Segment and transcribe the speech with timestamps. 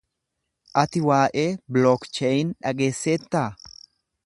[0.83, 3.47] Ati waa'ee 'Blockchain' dhageesseettaa?